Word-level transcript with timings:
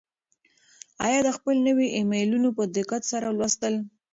آیا 1.05 1.19
ده 1.25 1.31
خپل 1.37 1.55
نوي 1.67 1.87
ایمیلونه 1.97 2.49
په 2.57 2.63
دقت 2.77 3.01
سره 3.11 3.25
ولوستل؟ 3.29 3.73